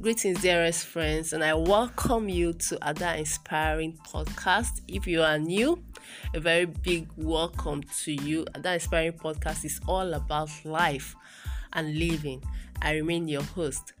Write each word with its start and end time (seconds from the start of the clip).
Greetings, 0.00 0.40
dearest 0.40 0.86
friends, 0.86 1.32
and 1.32 1.42
I 1.42 1.54
welcome 1.54 2.28
you 2.28 2.52
to 2.52 2.78
Ada 2.88 3.18
Inspiring 3.18 3.98
Podcast. 4.06 4.80
If 4.86 5.08
you 5.08 5.22
are 5.22 5.40
new, 5.40 5.82
a 6.32 6.38
very 6.38 6.66
big 6.66 7.08
welcome 7.16 7.82
to 8.04 8.12
you. 8.12 8.46
Ada 8.54 8.74
Inspiring 8.74 9.14
Podcast 9.14 9.64
is 9.64 9.80
all 9.88 10.14
about 10.14 10.50
life 10.64 11.16
and 11.72 11.98
living. 11.98 12.44
I 12.80 12.92
remain 12.92 13.26
your 13.26 13.42
host, 13.42 13.92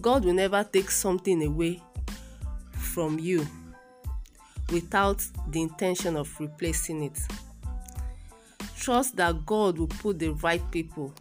God 0.00 0.24
will 0.24 0.34
never 0.34 0.64
take 0.64 0.90
something 0.90 1.42
away 1.42 1.80
from 2.72 3.18
you 3.18 3.46
without 4.70 5.24
the 5.48 5.62
intention 5.62 6.16
of 6.16 6.38
replacing 6.38 7.04
it. 7.04 7.18
Trust 8.76 9.16
that 9.16 9.46
God 9.46 9.78
will 9.78 9.86
put 9.86 10.18
the 10.18 10.30
right 10.30 10.62
people 10.70 11.14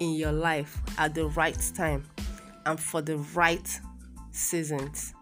in 0.00 0.14
your 0.14 0.32
life 0.32 0.80
at 0.98 1.14
the 1.14 1.26
right 1.26 1.58
time 1.74 2.04
and 2.66 2.80
for 2.80 3.02
the 3.02 3.18
right 3.34 3.80
seasons. 4.32 5.14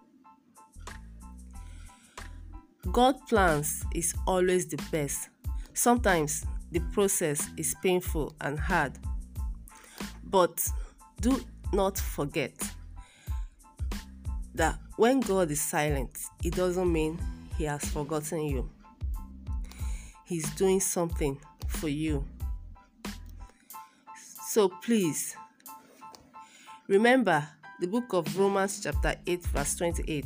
God 2.90 3.16
plans 3.28 3.84
is 3.94 4.14
always 4.26 4.66
the 4.66 4.82
best. 4.90 5.28
Sometimes 5.74 6.46
the 6.72 6.80
process 6.92 7.48
is 7.56 7.74
painful 7.82 8.34
and 8.40 8.58
hard. 8.58 8.92
But 10.24 10.66
do 11.20 11.40
not 11.72 11.98
forget 11.98 12.54
that 14.54 14.78
when 14.96 15.20
God 15.20 15.50
is 15.50 15.60
silent, 15.60 16.18
it 16.42 16.54
doesn't 16.54 16.90
mean 16.90 17.18
He 17.56 17.64
has 17.64 17.84
forgotten 17.84 18.42
you. 18.42 18.70
He's 20.24 20.50
doing 20.54 20.80
something 20.80 21.38
for 21.66 21.88
you 21.88 22.24
so 24.58 24.68
please 24.68 25.36
remember 26.88 27.46
the 27.78 27.86
book 27.86 28.12
of 28.12 28.36
Romans, 28.36 28.80
chapter 28.82 29.14
8, 29.24 29.44
verse 29.44 29.76
28. 29.76 30.24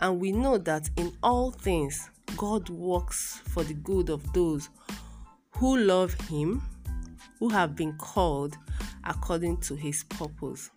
And 0.00 0.18
we 0.18 0.32
know 0.32 0.58
that 0.58 0.90
in 0.96 1.12
all 1.22 1.52
things 1.52 2.10
God 2.36 2.68
works 2.68 3.40
for 3.50 3.62
the 3.62 3.74
good 3.74 4.10
of 4.10 4.32
those 4.32 4.70
who 5.52 5.76
love 5.76 6.14
Him, 6.22 6.60
who 7.38 7.48
have 7.48 7.76
been 7.76 7.92
called 7.96 8.58
according 9.04 9.58
to 9.58 9.76
His 9.76 10.02
purpose. 10.02 10.72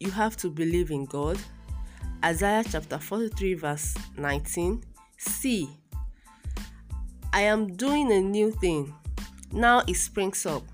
You 0.00 0.10
have 0.10 0.36
to 0.38 0.50
believe 0.50 0.90
in 0.90 1.04
God. 1.04 1.38
Isaiah 2.24 2.64
chapter 2.68 2.98
43, 2.98 3.54
verse 3.54 3.94
19. 4.16 4.82
See, 5.16 5.70
I 7.32 7.42
am 7.42 7.76
doing 7.76 8.10
a 8.10 8.20
new 8.20 8.50
thing. 8.50 8.92
Now 9.52 9.82
it 9.86 9.94
springs 9.94 10.44
up. 10.46 10.64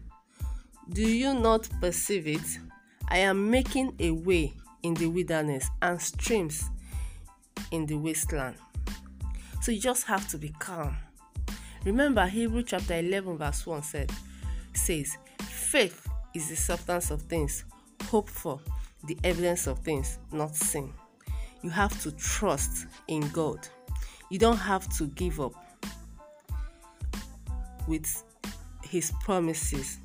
Do 0.88 1.02
you 1.02 1.34
not 1.34 1.68
perceive 1.80 2.26
it? 2.26 2.58
I 3.08 3.18
am 3.18 3.50
making 3.50 3.94
a 4.00 4.12
way 4.12 4.54
in 4.82 4.94
the 4.94 5.06
wilderness 5.06 5.68
and 5.82 6.00
streams 6.00 6.64
in 7.72 7.84
the 7.84 7.96
wasteland. 7.96 8.56
So 9.60 9.70
you 9.72 9.80
just 9.80 10.04
have 10.06 10.28
to 10.28 10.38
be 10.38 10.48
calm. 10.58 10.96
Remember 11.84 12.24
Hebrew 12.26 12.62
chapter 12.62 12.94
11 12.94 13.36
verse 13.36 13.66
1 13.66 13.82
said 13.82 14.10
says 14.72 15.18
faith 15.40 16.08
is 16.34 16.48
the 16.48 16.56
substance 16.56 17.10
of 17.10 17.22
things 17.22 17.64
hoped 18.04 18.30
for, 18.30 18.60
the 19.06 19.18
evidence 19.24 19.66
of 19.66 19.80
things 19.80 20.18
not 20.32 20.54
seen. 20.56 20.92
You 21.62 21.70
have 21.70 22.00
to 22.02 22.12
trust 22.12 22.86
in 23.08 23.28
God. 23.28 23.68
You 24.30 24.38
don't 24.38 24.56
have 24.56 24.88
to 24.96 25.08
give 25.08 25.40
up 25.40 25.65
with 27.86 28.22
his 28.82 29.12
promises. 29.20 29.98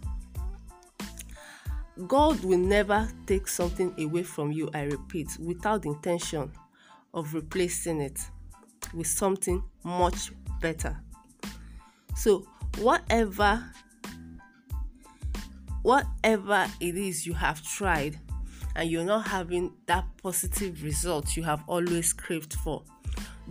God 2.08 2.44
will 2.44 2.58
never 2.58 3.08
take 3.28 3.48
something 3.48 3.94
away 4.00 4.24
from 4.24 4.52
you, 4.52 4.70
I 4.74 4.84
repeat, 4.84 5.38
without 5.40 5.84
the 5.84 5.90
intention 5.90 6.52
of 7.14 7.34
replacing 7.34 8.02
it 8.02 8.20
with 8.94 9.08
something 9.08 9.64
much 9.84 10.32
better. 10.60 10.98
So, 12.16 12.46
whatever 12.80 13.64
whatever 15.82 16.68
it 16.80 16.96
is 16.96 17.26
you 17.26 17.34
have 17.34 17.62
tried 17.64 18.20
and 18.76 18.90
you're 18.90 19.04
not 19.04 19.28
having 19.28 19.74
that 19.88 20.06
positive 20.22 20.84
result 20.84 21.36
you 21.36 21.44
have 21.44 21.64
always 21.68 22.14
craved 22.14 22.54
for, 22.54 22.84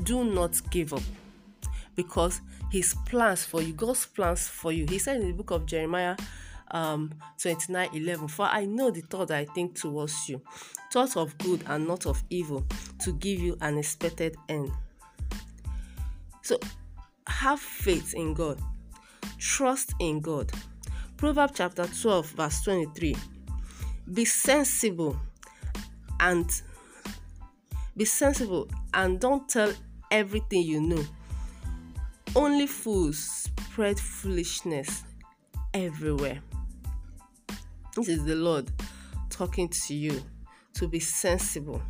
do 0.04 0.24
not 0.24 0.58
give 0.70 0.94
up 0.94 1.02
because 1.94 2.40
his 2.70 2.94
plans 3.06 3.44
for 3.44 3.62
you, 3.62 3.72
God's 3.72 4.06
plans 4.06 4.48
for 4.48 4.72
you. 4.72 4.86
He 4.88 4.98
said 4.98 5.20
in 5.20 5.28
the 5.28 5.32
book 5.32 5.50
of 5.50 5.66
Jeremiah 5.66 6.16
um 6.72 7.10
29 7.42 7.88
11 7.94 8.28
for 8.28 8.44
i 8.44 8.64
know 8.64 8.92
the 8.92 9.00
thought 9.00 9.32
i 9.32 9.44
think 9.44 9.74
towards 9.74 10.28
you 10.28 10.40
thoughts 10.90 11.16
of 11.16 11.36
good 11.38 11.62
and 11.68 11.86
not 11.86 12.06
of 12.06 12.22
evil 12.30 12.64
to 12.98 13.12
give 13.14 13.40
you 13.40 13.56
an 13.60 13.78
expected 13.78 14.36
end. 14.48 14.70
So 16.42 16.58
have 17.26 17.60
faith 17.60 18.14
in 18.14 18.34
god. 18.34 18.60
Trust 19.38 19.94
in 20.00 20.20
god. 20.20 20.50
Proverbs 21.16 21.54
chapter 21.56 21.86
12 21.86 22.26
verse 22.30 22.62
23 22.62 23.16
be 24.12 24.24
sensible 24.24 25.16
and 26.18 26.50
be 27.96 28.04
sensible 28.04 28.68
and 28.94 29.20
don't 29.20 29.48
tell 29.48 29.72
everything 30.10 30.62
you 30.62 30.80
know 30.80 31.04
only 32.36 32.66
fools 32.66 33.18
spread 33.18 33.98
foolishness 33.98 35.04
everywhere. 35.74 36.40
This 37.96 38.08
is 38.08 38.24
the 38.24 38.36
Lord 38.36 38.70
talking 39.30 39.68
to 39.68 39.94
you 39.94 40.22
to 40.74 40.86
be 40.86 41.00
sensible. 41.00 41.82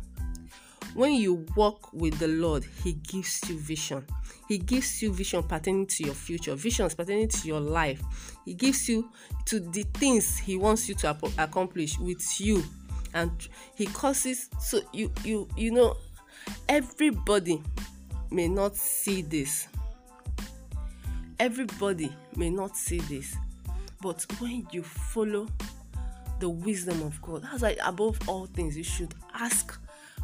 When 0.93 1.13
you 1.13 1.45
walk 1.55 1.93
with 1.93 2.17
the 2.19 2.27
Lord, 2.27 2.65
He 2.83 2.93
gives 2.93 3.41
you 3.47 3.57
vision. 3.57 4.05
He 4.47 4.57
gives 4.57 5.01
you 5.01 5.13
vision 5.13 5.43
pertaining 5.43 5.87
to 5.87 6.03
your 6.03 6.13
future, 6.13 6.55
visions 6.55 6.95
pertaining 6.95 7.29
to 7.29 7.47
your 7.47 7.61
life. 7.61 8.01
He 8.43 8.53
gives 8.53 8.89
you 8.89 9.09
to 9.45 9.59
the 9.59 9.83
things 9.93 10.37
He 10.37 10.57
wants 10.57 10.89
you 10.89 10.95
to 10.95 11.15
accomplish 11.37 11.97
with 11.99 12.41
you, 12.41 12.63
and 13.13 13.31
He 13.75 13.85
causes 13.85 14.49
so 14.59 14.81
you 14.91 15.11
you 15.23 15.47
you 15.55 15.71
know 15.71 15.95
everybody 16.67 17.61
may 18.31 18.47
not 18.47 18.75
see 18.75 19.21
this 19.21 19.67
Everybody 21.41 22.15
may 22.35 22.51
not 22.51 22.77
see 22.77 22.99
this, 22.99 23.35
but 23.99 24.23
when 24.39 24.67
you 24.71 24.83
follow 24.83 25.47
the 26.39 26.47
wisdom 26.47 27.01
of 27.01 27.19
God, 27.19 27.41
that's 27.41 27.63
why 27.63 27.75
above 27.83 28.19
all 28.29 28.45
things 28.45 28.77
you 28.77 28.83
should 28.83 29.15
ask 29.33 29.75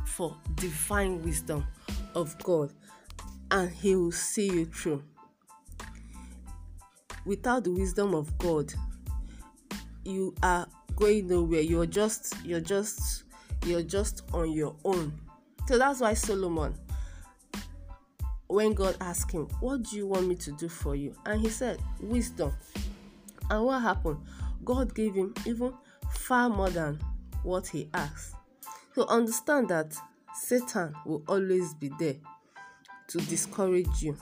for 0.06 0.38
divine 0.54 1.24
wisdom 1.24 1.66
of 2.14 2.38
God, 2.44 2.72
and 3.50 3.72
He 3.72 3.96
will 3.96 4.12
see 4.12 4.46
you 4.46 4.66
through. 4.68 5.02
Without 7.26 7.64
the 7.64 7.72
wisdom 7.72 8.14
of 8.14 8.38
God, 8.38 8.72
you 10.06 10.36
are 10.44 10.68
going 10.96 11.30
nowhere. 11.30 11.62
You're 11.62 11.88
just 11.88 12.36
you're 12.46 12.60
just 12.60 13.24
you're 13.66 13.82
just 13.82 14.22
on 14.34 14.52
your 14.52 14.76
own. 14.86 15.20
So 15.68 15.80
that's 15.80 16.00
why 16.00 16.14
Solomon 16.14 16.76
when 18.48 18.74
God 18.74 18.96
asked 19.02 19.32
him, 19.32 19.48
What 19.60 19.84
do 19.84 19.98
you 19.98 20.08
want 20.08 20.28
me 20.28 20.36
to 20.36 20.52
do 20.54 20.70
for 20.70 20.96
you? 20.96 21.14
And 21.26 21.42
he 21.42 21.50
said, 21.50 21.80
Wisdom. 22.00 22.54
And 23.50 23.64
what 23.64 23.82
happened? 23.82 24.18
God 24.64 24.94
gave 24.94 25.16
him 25.16 25.34
even 25.46 25.74
far 26.12 26.50
more 26.50 26.70
than 26.70 27.00
what 27.44 27.68
he 27.68 27.90
asked. 27.94 28.36
So 28.94 29.06
understand 29.08 29.70
that 29.70 29.96
Satan 30.34 30.94
will 31.06 31.24
always 31.28 31.74
be 31.76 31.92
there 32.00 32.16
to 33.08 33.18
discourage 33.20 34.02
you. 34.02 34.18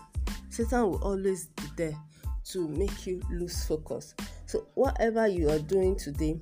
Satan 0.50 0.84
will 0.84 1.04
always 1.04 1.48
be 1.48 1.64
there 1.76 1.98
to 2.46 2.68
make 2.70 3.08
you 3.08 3.22
lose 3.32 3.66
focus. 3.66 4.14
So, 4.46 4.68
whatever 4.76 5.28
you 5.28 5.50
are 5.50 5.60
doing 5.60 5.96
today, 5.96 6.40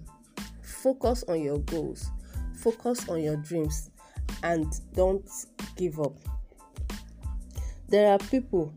focus 0.62 1.24
on 1.28 1.42
your 1.42 1.60
goals, 1.60 2.12
focus 2.56 3.08
on 3.08 3.24
your 3.24 3.38
dreams, 3.38 3.90
and 4.44 4.74
don't 4.94 5.28
give 5.78 6.00
up 6.00 6.18
there 7.94 8.12
are 8.12 8.18
people. 8.18 8.74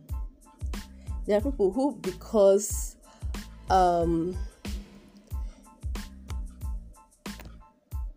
There 1.25 1.39
are 1.39 1.41
people 1.41 1.73
who 1.73 1.97
because 2.03 2.97
um 3.71 4.37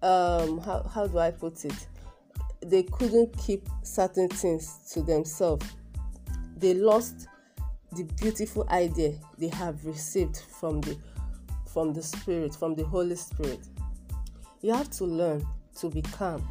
um 0.04 0.60
how, 0.60 0.84
how 0.94 1.08
do 1.08 1.18
i 1.20 1.32
put 1.32 1.64
it? 1.64 1.88
They 2.60 2.84
couldn't 2.84 3.32
keep 3.38 3.66
certain 3.82 4.28
things 4.28 4.92
to 4.92 5.02
themselves. 5.02 5.66
They 6.58 6.74
lost 6.74 7.30
the 7.94 8.04
beautiful 8.04 8.68
idea 8.70 9.14
they 9.38 9.48
have 9.48 9.86
received 9.86 10.42
from 10.60 10.82
the 10.82 10.98
from 11.72 11.94
the 11.94 12.04
spirit 12.04 12.54
from 12.54 12.76
the 12.76 12.84
holy 12.84 13.16
spirit. 13.16 13.62
You 14.62 14.74
have 14.74 14.90
to 14.98 15.06
learn 15.06 15.48
to 15.80 15.90
be 15.90 16.02
calm. 16.02 16.46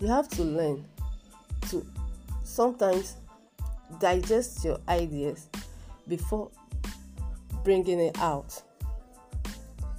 You 0.00 0.08
have 0.08 0.28
to 0.28 0.42
learn 0.44 0.84
to 1.70 1.86
sometimes 2.44 3.16
digest 4.00 4.64
your 4.64 4.78
ideas 4.88 5.48
before 6.08 6.50
bringing 7.64 8.00
it 8.00 8.18
out. 8.20 8.62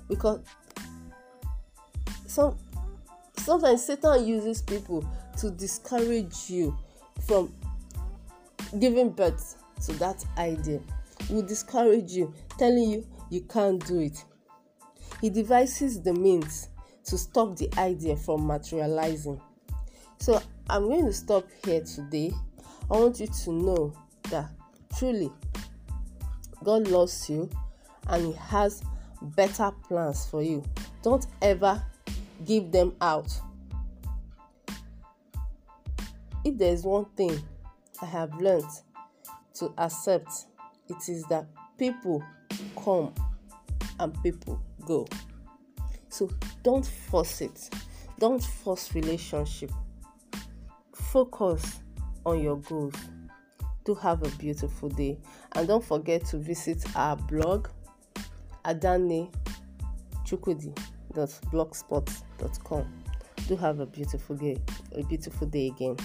Because 0.08 0.40
some 2.26 2.58
sometimes 3.36 3.86
satan 3.86 4.26
uses 4.26 4.62
people 4.62 5.08
to 5.38 5.52
discourage 5.52 6.50
you 6.50 6.78
from 7.26 7.54
giving 8.80 9.10
birth 9.10 9.56
to 9.86 9.94
that 9.94 10.24
idea. 10.38 10.80
Will 11.30 11.42
discourage 11.42 12.12
you 12.12 12.34
telling 12.58 12.90
you 12.90 13.08
you 13.30 13.42
can't 13.42 13.86
do 13.86 14.00
it. 14.00 14.24
He 15.22 15.30
devises 15.30 16.02
the 16.02 16.14
means 16.14 16.70
to 17.06 17.18
stop 17.18 17.56
the 17.58 17.70
idea 17.78 18.16
from 18.16 18.46
materializing. 18.46 19.42
So 20.20 20.42
i'm 20.70 20.84
going 20.84 21.06
to 21.06 21.14
stop 21.14 21.48
here 21.64 21.82
today 21.82 22.34
i 22.90 22.98
want 22.98 23.20
you 23.20 23.28
to 23.28 23.52
know 23.52 23.94
that 24.30 24.50
truly 24.98 25.32
god 26.64 26.88
loves 26.88 27.30
you 27.30 27.50
and 28.10 28.26
he 28.26 28.34
has 28.34 28.82
better 29.22 29.72
plans 29.88 30.26
for 30.26 30.42
you. 30.42 30.64
Don't 31.02 31.26
ever 31.42 31.82
give 32.46 32.72
them 32.72 32.96
out. 33.02 33.30
If 36.44 36.58
there 36.58 36.74
is 36.74 36.84
one 36.84 37.06
thing 37.16 37.42
i 38.02 38.06
have 38.06 38.34
learned 38.40 38.70
to 39.56 39.74
accept 39.80 40.30
it 40.88 41.10
is 41.10 41.24
that 41.24 41.48
people 41.78 42.24
come 42.84 43.14
and 44.00 44.24
people 44.24 44.62
go. 44.86 45.08
So 46.10 46.30
don't 46.64 46.86
force 46.86 47.42
it. 47.42 47.70
Don't 48.20 48.44
force 48.44 48.94
relationship. 48.94 49.72
Focus 50.94 51.80
on 52.28 52.44
your 52.44 52.58
goals. 52.58 52.94
Do 53.86 53.96
have 53.96 54.22
a 54.24 54.30
beautiful 54.38 54.90
day. 54.90 55.18
And 55.54 55.68
don't 55.68 55.84
forget 55.84 56.24
to 56.26 56.38
visit 56.38 56.86
our 56.96 57.16
blog 57.16 57.70
adane 58.66 59.34
chukudi.blogspot.com 60.26 63.04
do 63.48 63.56
have 63.56 63.80
a 63.80 63.86
beautiful 63.86 64.36
day 64.36 64.58
a 64.94 65.04
beautiful 65.04 65.48
day 65.48 65.68
again 65.68 65.96